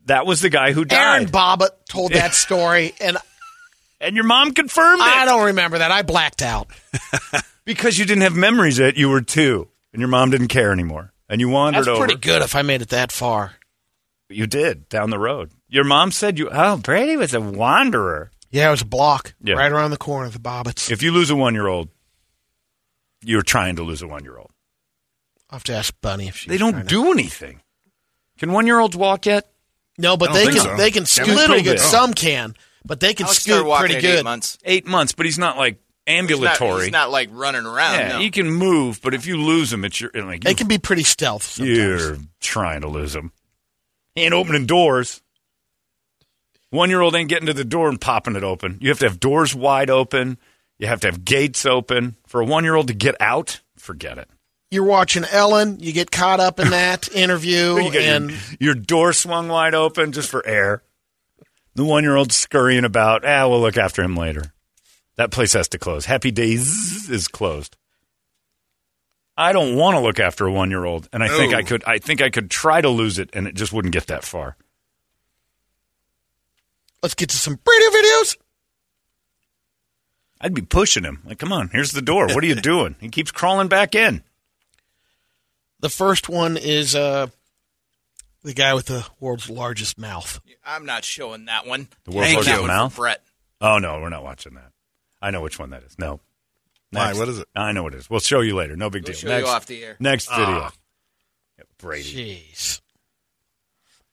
[0.06, 1.00] That was the guy who died.
[1.22, 1.28] Aaron.
[1.28, 3.18] Bobbitt told that story, and
[4.02, 5.06] and your mom confirmed it.
[5.08, 5.92] I don't remember that.
[5.92, 6.68] I blacked out.
[7.66, 11.14] Because you didn't have memories that you were two, and your mom didn't care anymore,
[11.30, 11.86] and you wandered over.
[11.86, 12.06] That's over.
[12.08, 13.54] pretty good if I made it that far.
[14.28, 15.50] You did down the road.
[15.70, 16.50] Your mom said you.
[16.52, 18.32] Oh, Brady was a wanderer.
[18.52, 19.54] Yeah, it was a block Yeah.
[19.56, 20.92] right around the corner of the Bobbitts.
[20.92, 21.88] If you lose a one-year-old,
[23.24, 24.52] you're trying to lose a one-year-old.
[25.54, 26.50] I'll have to ask Bunny if she.
[26.50, 27.62] They don't do anything.
[28.40, 29.48] Can one-year-olds walk yet?
[30.00, 30.56] No, but they can.
[30.58, 30.76] so.
[30.78, 31.74] They can Yeah, scoot a little pretty good.
[31.74, 31.80] bit.
[31.82, 34.24] Some can, but they can Alex scoot pretty at eight good.
[34.24, 34.58] months.
[34.66, 35.76] Eight months, but he's not like
[36.08, 36.84] He's not, ambulatory.
[36.86, 38.00] he's not like running around.
[38.00, 38.20] yeah, no.
[38.20, 41.04] he can move, but if you lose him, it's your like They can be pretty
[41.04, 41.44] stealth.
[41.44, 41.78] Sometimes.
[41.78, 43.32] You're trying to lose him.
[44.16, 45.22] He ain't opening doors.
[46.72, 48.80] One year old ain't getting to the door and popping it open.
[48.82, 50.40] You have to have doors wide open.
[50.80, 52.16] You have to have gates open.
[52.26, 54.28] For a one year old to get out, forget it.
[54.74, 55.80] You're watching Ellen.
[55.80, 60.12] You get caught up in that interview, You and your, your door swung wide open
[60.12, 60.82] just for air.
[61.76, 63.24] The one year old scurrying about.
[63.24, 64.52] Ah, we'll look after him later.
[65.16, 66.06] That place has to close.
[66.06, 67.78] Happy Days is closed.
[69.38, 71.84] I don't want to look after a one year old, and I think I could.
[71.86, 74.58] I think I could try to lose it, and it just wouldn't get that far.
[77.04, 78.38] let's get to some radio videos.
[80.42, 81.22] I'd be pushing him.
[81.26, 82.28] Like, come on, here's the door.
[82.28, 82.96] What are you doing?
[83.00, 84.24] He keeps crawling back in.
[85.84, 87.28] The first one is uh,
[88.42, 90.40] the guy with the world's largest mouth.
[90.66, 91.90] I'm not showing that one.
[92.06, 92.68] The world's Thank largest you.
[92.68, 92.96] mouth?
[92.96, 93.22] Brett.
[93.60, 94.72] Oh no, we're not watching that.
[95.22, 96.00] I know which one that is.
[96.00, 96.22] No.
[96.92, 97.12] Why?
[97.14, 97.50] What is it?
[97.54, 98.10] I know what it is.
[98.10, 98.78] We'll show you later.
[98.78, 99.16] No big We'll deal.
[99.20, 99.98] show Next, you off the air.
[100.00, 100.46] Next video.
[100.46, 100.74] Ah.
[101.58, 102.44] Yeah, Brady.
[102.48, 102.80] Jeez.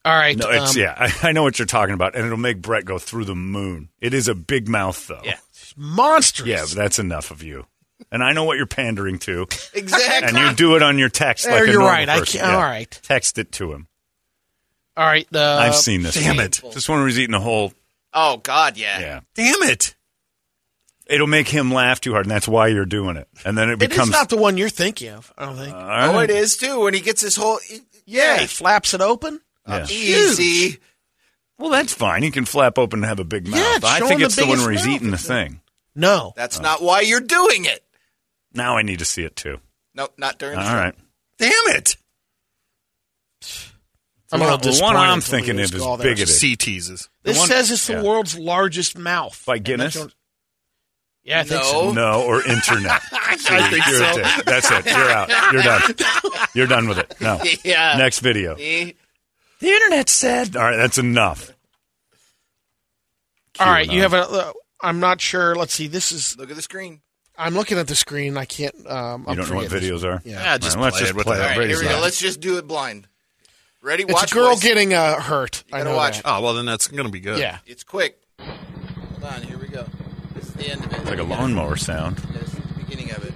[0.05, 0.37] All right.
[0.37, 0.95] No, it's um, yeah.
[1.23, 3.91] I, I know what you're talking about, and it'll make Brett go through the moon.
[4.01, 5.21] It is a big mouth, though.
[5.23, 5.39] Yeah.
[5.77, 6.49] monstrous.
[6.49, 7.67] Yeah, but that's enough of you.
[8.13, 10.29] And I know what you're pandering to, Exactly.
[10.29, 12.09] and you do it on your text There, like a you're normal right.
[12.09, 12.41] I person.
[12.41, 13.01] can't- all right.
[13.05, 13.87] Text it to him.
[14.97, 15.29] All right.
[15.33, 16.15] Uh, I've seen this.
[16.15, 16.61] damn it.
[16.75, 17.73] This one where he's eating a whole.
[18.13, 18.99] oh God, yeah.
[19.01, 19.21] Yeah.
[19.35, 19.95] Damn it.
[21.07, 23.27] It'll make him laugh too hard, and that's why you're doing it.
[23.45, 24.09] And then it It becomes.
[24.09, 25.33] is not the one you're thinking of.
[25.37, 25.75] I don't think.
[25.75, 26.31] All Oh, right.
[26.31, 26.81] it is too.
[26.81, 27.59] When he gets his whole
[28.07, 29.41] yeah, he flaps it open.
[29.69, 29.87] Yeah.
[29.89, 30.79] easy.
[31.59, 32.23] Well, that's fine.
[32.23, 33.59] He can flap open and have a big mouth.
[33.61, 34.95] Yeah, it's I showing think the it's the one biggest where he's mouth.
[34.97, 35.61] eating the thing.
[35.95, 36.33] No.
[36.37, 37.85] That's not why you're doing it.
[38.53, 39.59] Now I need to see it too.
[39.95, 40.59] No, not during.
[40.59, 40.77] All the show.
[40.77, 40.95] right.
[41.39, 41.97] Damn it.
[44.33, 46.05] I'm a Well, little the one disappointed I'm with thinking Leo's of is call there.
[46.15, 46.29] bigoted.
[46.35, 47.09] C teases.
[47.25, 48.03] This one- says it's the yeah.
[48.03, 49.43] world's largest mouth.
[49.47, 49.95] By And Guinness?
[49.95, 50.15] that's what-
[51.25, 51.71] Yeah, I think No.
[51.71, 51.93] so.
[51.93, 53.03] No, or internet.
[53.13, 54.15] I think You're so.
[54.17, 54.45] dick.
[54.47, 54.87] That's it.
[54.87, 55.29] You're out.
[55.53, 55.83] You're done.
[56.55, 57.15] You're done with it.
[57.21, 57.41] No.
[57.65, 57.97] Yeah.
[57.99, 58.57] Next video.
[58.57, 58.95] See?
[59.59, 61.51] The internet said All right, that's enough.
[63.59, 64.03] All right, you QAnon.
[64.03, 64.17] have a.
[64.31, 65.55] Uh, I'm not sure.
[65.55, 65.87] Let's see.
[65.89, 66.39] This is.
[66.39, 67.03] Look at the screen.
[67.41, 68.37] I'm looking at the screen.
[68.37, 68.75] I can't.
[68.87, 70.21] Um, You I'm don't know what videos are?
[70.25, 70.43] Yeah.
[70.43, 71.23] Yeah, just All right, let's play just it.
[71.25, 71.47] Play the it.
[71.47, 71.53] heck?
[71.57, 72.01] All right, here we go.
[72.01, 73.07] Let's just do it blind.
[73.83, 74.03] Ready?
[74.05, 74.63] It's watch a girl boys.
[74.63, 75.65] getting uh, hurt.
[75.73, 76.23] I gotta know watch.
[76.23, 76.29] that.
[76.31, 77.39] Oh, well, then that's going to be good.
[77.39, 77.59] Yeah.
[77.67, 78.19] It's quick.
[78.39, 79.43] Hold on.
[79.43, 79.87] Here we go.
[80.35, 81.01] This is the end of it.
[81.01, 82.17] It's like a lawnmower sound.
[82.19, 83.33] This is the beginning of it.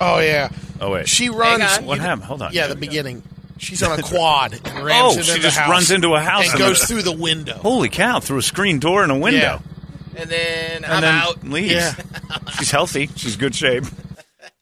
[0.00, 0.50] Oh yeah.
[0.80, 1.08] Oh wait.
[1.08, 1.62] She runs.
[1.78, 1.86] on.
[1.86, 2.24] what happened?
[2.24, 2.52] Hold on.
[2.52, 3.22] Yeah, the beginning.
[3.58, 5.16] She's on a quad and rams into the house.
[5.16, 7.12] Oh, into she the just house runs into a house and and goes through the
[7.16, 7.54] window.
[7.56, 8.20] Holy cow!
[8.20, 9.62] Through a screen door and a window,
[10.16, 11.44] And then and I'm then out.
[11.44, 11.72] leaves.
[11.74, 11.94] Yeah.
[12.58, 13.08] She's healthy.
[13.16, 13.84] She's good shape.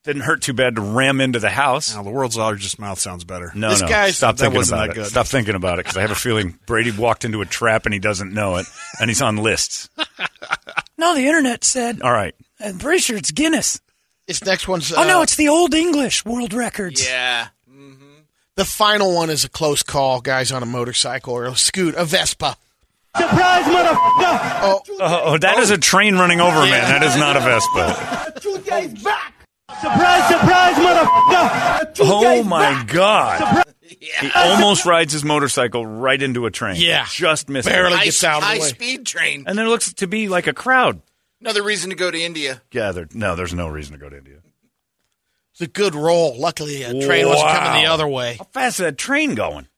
[0.03, 1.95] Didn't hurt too bad to ram into the house.
[1.95, 3.51] Now, the world's largest mouth sounds better.
[3.55, 3.89] No, This no.
[3.89, 5.03] guy's- Stop that thinking wasn't about that it.
[5.05, 5.11] good.
[5.11, 7.95] Stop thinking about it because I have a feeling Brady walked into a trap and
[7.95, 8.67] he doesn't know it,
[9.01, 9.89] and he's on lists.
[10.99, 11.15] no.
[11.15, 12.03] The internet said.
[12.03, 12.35] All right.
[12.61, 13.81] I'm pretty sure it's Guinness.
[14.27, 14.93] This next one's.
[14.93, 17.07] oh no, uh, it's the Old English world records.
[17.07, 17.49] Yeah.
[18.57, 20.21] the final one is a close call.
[20.21, 22.57] Guys on a motorcycle or a scoot, a Vespa.
[23.17, 26.83] Oh, oh, oh, that is a train running over a man.
[27.01, 28.41] That is not a Vespa.
[29.81, 30.27] Surprise!
[30.29, 30.75] Surprise!
[32.01, 33.65] Oh my god!
[33.83, 36.77] He almost rides his motorcycle right into a train.
[36.79, 37.07] Yeah.
[37.11, 37.95] just missed Barely.
[37.95, 37.99] it.
[37.99, 38.69] High, gets out of the high way.
[38.69, 39.45] speed train.
[39.47, 41.01] And there looks to be like a crowd
[41.41, 42.63] Another reason to go to India.
[42.71, 43.15] gathered.
[43.15, 44.39] No, there's no reason to go to India.
[45.53, 46.39] It's a good roll.
[46.39, 47.95] Luckily, a train wasn't coming the Wow.
[47.95, 48.37] other way.
[48.39, 49.69] How fast is that train going?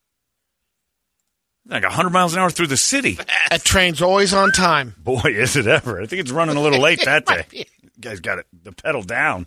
[1.68, 3.18] Like 100 miles an hour through the city.
[3.50, 4.94] That train's always on time.
[4.98, 6.00] Boy, is it ever.
[6.00, 7.44] I think it's running a little late that day.
[7.52, 7.64] You
[8.00, 9.46] guys got it, the pedal down.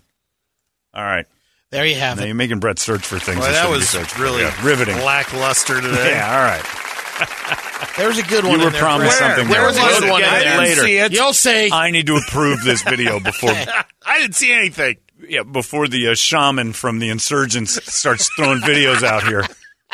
[0.94, 1.26] All right.
[1.70, 2.26] There you have Now it.
[2.28, 3.38] you're making Brett search for things.
[3.38, 4.40] Boy, he that shouldn't be was searching really.
[4.42, 4.96] Yeah, riveting.
[4.96, 6.10] lackluster today.
[6.12, 7.96] Yeah, all right.
[7.98, 8.54] There's a good one.
[8.54, 9.36] You were in there, promised Brett.
[9.36, 9.66] something There there.
[9.68, 11.14] was a good We'll one in get it later.
[11.14, 14.96] You'll say I need to approve this video before I didn't see anything.
[15.28, 19.44] yeah, before the uh, shaman from the insurgents starts throwing videos out here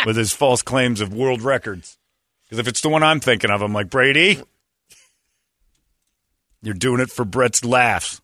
[0.06, 1.95] with his false claims of world records.
[2.46, 4.40] Because if it's the one I'm thinking of, I'm like Brady,
[6.62, 8.20] you're doing it for Brett's laughs.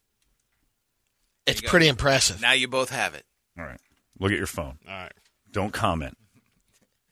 [1.47, 2.41] it's pretty impressive.
[2.41, 3.25] Now you both have it.
[3.59, 3.81] All right,
[4.19, 4.79] look at your phone.
[4.89, 5.13] All right.
[5.51, 6.17] Don't comment.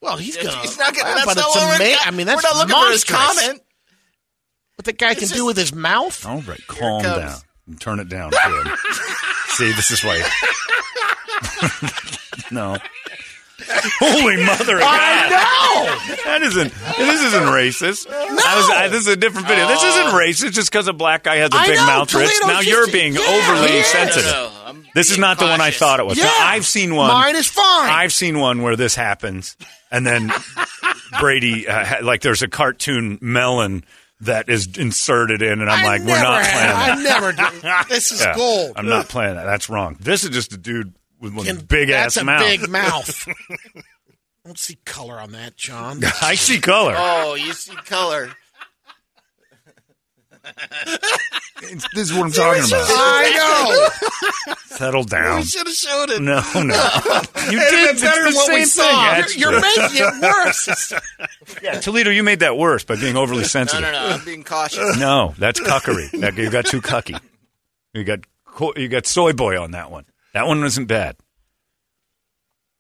[0.01, 0.57] Well, he's gonna.
[0.61, 1.13] He's not gonna.
[1.15, 3.05] That's but not it's what we're, ama- I mean, that's we're not looking monstrous.
[3.05, 3.63] for his comment.
[4.77, 6.25] What the guy can It's do with his mouth?
[6.25, 7.35] All right, calm down.
[7.67, 8.33] And turn it down.
[9.49, 10.23] See, this is why.
[12.51, 12.79] no.
[13.99, 14.91] Holy mother of God!
[14.91, 15.29] I
[16.09, 16.73] know That isn't.
[16.99, 18.07] This isn't racist.
[18.11, 19.67] I was, I, this is a different video.
[19.69, 22.13] This isn't racist just because a black guy has a I big know, mouth.
[22.15, 22.29] Rich.
[22.41, 23.87] Toledo's Now just- you're being yeah, overly he is.
[23.87, 24.31] sensitive.
[24.31, 26.19] No, no, I'm This is being not the one I thought it was.
[26.19, 26.25] Yeah.
[26.25, 27.09] Now, I've seen one.
[27.09, 27.91] Mine is fine.
[27.91, 29.57] I've seen one where this happens,
[29.91, 30.33] and then
[31.21, 33.85] Brady, uh, like, there's a cartoon melon
[34.23, 36.99] that is inserted in, and I'm I like, we're not playing that.
[36.99, 37.89] I never do.
[37.95, 38.73] This is Yeah, gold.
[38.77, 39.45] I'm not playing that.
[39.45, 39.97] That's wrong.
[39.99, 42.43] This is just a dude with one Can- big that's ass a mouth.
[42.47, 43.29] big mouth.
[43.77, 46.01] I don't see color on that, John.
[46.23, 46.95] I see color.
[46.97, 48.31] Oh, you see color.
[51.95, 52.87] this is what I'm talking about.
[52.89, 54.55] I know.
[54.77, 55.41] Settle down.
[55.41, 56.23] We should have showed it.
[56.23, 56.75] No, no.
[57.51, 57.95] You It'd did.
[57.97, 59.15] been better it's than the what same we saw.
[59.15, 59.83] That's You're, you're true.
[59.83, 60.93] making it worse.
[61.63, 63.83] Yeah, Toledo, you made that worse by being overly No, sensitive.
[63.83, 64.15] no, no.
[64.15, 64.97] I'm being cautious.
[64.99, 66.11] No, that's cuckery.
[66.21, 67.21] That, you got too cucky.
[67.93, 70.05] You got co- you got soy boy on that one.
[70.35, 71.17] That one wasn't bad.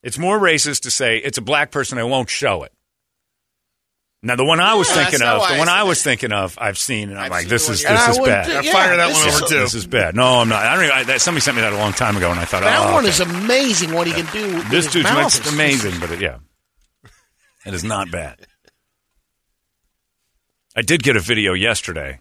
[0.03, 1.99] It's more racist to say it's a black person.
[1.99, 2.73] I won't show it.
[4.23, 6.05] Now the one I was Yeah, thinking of, the I one I was that.
[6.11, 8.47] thinking of, I've seen, and I'm I've like, this is this is bad.
[8.47, 9.61] wouldn't- Yeah, fire that this one is- over too.
[9.61, 10.15] This is bad.
[10.15, 10.65] No, I'm not.
[10.67, 10.97] I don't even.
[10.97, 12.93] I, that, somebody sent me that a long time ago, and I thought, That oh,
[12.93, 13.09] one okay.
[13.11, 14.57] is amazing what he can do.
[14.57, 15.27] with this his dude's mouth.
[15.29, 16.39] it's It's- amazing, but it, yeah,
[17.65, 18.47] it is not bad.
[20.77, 22.21] I did get a video yesterday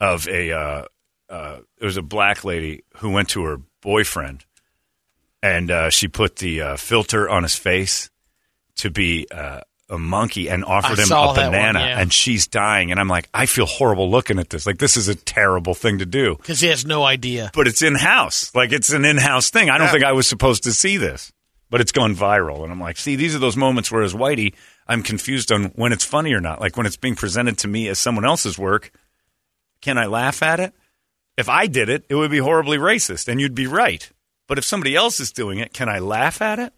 [0.00, 0.84] of a uh,
[1.28, 4.44] uh, it was a black lady who went to her boyfriend,
[5.42, 8.10] and uh, she put the uh, filter on his face
[8.76, 12.00] to be uh, a monkey and offered I him a that one, banana, yeah.
[12.00, 14.66] and she's dying, and I'm like, I feel horrible looking at this.
[14.66, 16.36] Like this is a terrible thing to do.
[16.36, 17.50] Because he has no idea.
[17.54, 19.68] But it's in house, like it's an in house thing.
[19.70, 19.92] I don't Yeah.
[19.92, 21.32] think I was supposed to see this,
[21.70, 24.54] but it's gone viral, and I'm like, see, these are those moments where, as Whitey,
[24.86, 26.60] I'm confused on when it's funny or not.
[26.60, 28.92] Like when it's being presented to me as someone else's work,
[29.82, 30.72] can I laugh at it?
[31.36, 34.10] If I did it, it would be horribly racist, and you'd be right.
[34.50, 36.72] But if somebody else is doing it, can I laugh at it?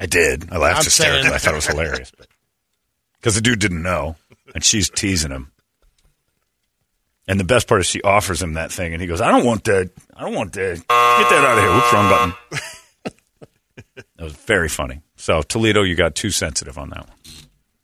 [0.00, 0.50] I did.
[0.50, 1.22] I laughed I'm hysterically.
[1.24, 2.10] saying- I thought it was hilarious.
[3.18, 4.16] Because the dude didn't know,
[4.54, 5.52] and she's teasing him.
[7.26, 9.44] And the best part is she offers him that thing, and he goes, "I don't
[9.44, 9.90] want that.
[10.16, 10.76] I don't want that.
[10.76, 11.74] Get that out of here.
[11.74, 13.14] Whoops, wrong button."
[14.16, 15.02] that was very funny.
[15.16, 17.16] So Toledo, you got too sensitive on that one.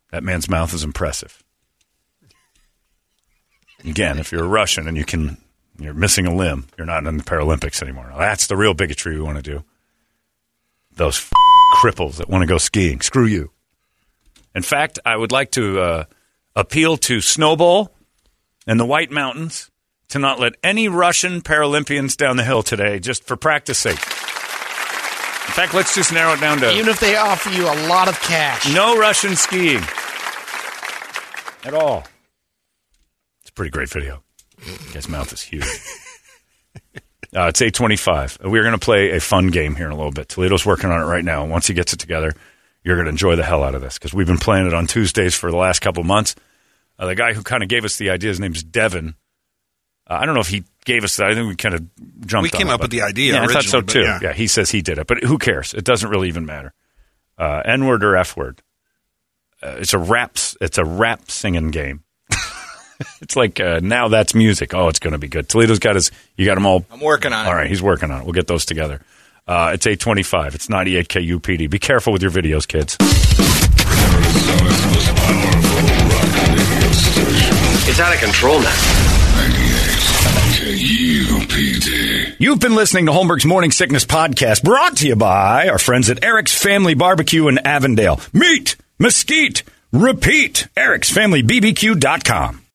[0.09, 1.43] That man's mouth is impressive.
[3.83, 5.37] Again, if you're a Russian and you can,
[5.79, 8.07] you're missing a limb, you're not in the Paralympics anymore.
[8.09, 9.63] Now, that's the real bigotry we want to do.
[10.95, 11.31] Those f-
[11.81, 13.51] cripples that want to go skiing, screw you.
[14.53, 16.03] In fact, I would like to uh,
[16.55, 17.89] appeal to Snowbowl
[18.65, 19.69] and the White Mountains
[20.09, 23.99] to not let any Russian Paralympians down the hill today, just for practice sake.
[23.99, 28.07] In fact, let's just narrow it down to Even if they offer you a lot
[28.07, 28.73] of cash.
[28.73, 29.81] no Russian skiing
[31.65, 32.03] at all.
[33.41, 34.21] It's a pretty great video.
[34.93, 35.65] His mouth is huge.
[37.35, 38.37] Uh, it's 825.
[38.45, 40.29] We're going to play a fun game here in a little bit.
[40.29, 41.41] Toledo's working on it right now.
[41.41, 42.31] And once he gets it together,
[42.81, 44.87] you're going to enjoy the hell out of this because we've been playing it on
[44.87, 46.35] Tuesdays for the last couple months.
[46.97, 49.15] Uh, the guy who kind of gave us the idea, his name's Devin.
[50.09, 51.29] Uh, I don't know if he gave us that.
[51.29, 53.43] I think we kind of jumped We came on it, up with the idea Yeah,
[53.43, 53.99] I thought so too.
[53.99, 54.19] yeah.
[54.21, 54.33] yeah.
[54.33, 55.07] he says he did it.
[55.07, 55.73] But who cares?
[55.73, 56.73] It doesn't really even matter.
[57.37, 58.61] Uh, N word or F word.
[59.61, 60.37] Uh, it's a rap.
[60.61, 62.04] It's a rap singing game.
[63.21, 64.73] it's like uh, now that's music.
[64.73, 65.49] Oh, it's going to be good.
[65.49, 66.11] Toledo's got his.
[66.37, 66.85] You got them all.
[66.91, 67.49] I'm working on it.
[67.49, 68.23] All right, he's working on it.
[68.25, 69.01] We'll get those together.
[69.47, 70.55] Uh, it's eight twenty five.
[70.55, 71.69] It's ninety eight KUPD.
[71.69, 72.97] Be careful with your videos, kids.
[77.87, 78.75] It's out of control now.
[80.65, 82.35] KUPD.
[82.39, 86.23] You've been listening to Holmberg's Morning Sickness Podcast, brought to you by our friends at
[86.23, 88.19] Eric's Family Barbecue in Avondale.
[88.33, 90.67] Meat, mesquite, repeat.
[90.75, 92.63] Eric'sFamilyBBQ.com.